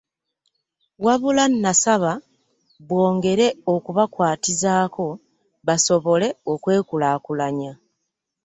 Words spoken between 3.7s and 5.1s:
okubakwatizaako